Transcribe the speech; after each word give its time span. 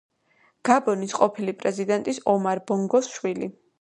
გაბონის 0.69 1.13
ყოფილი 1.19 1.55
პრეზიდენტის 1.59 2.21
ომარ 2.33 2.63
ბონგოს 2.73 3.11
შვილი. 3.19 3.51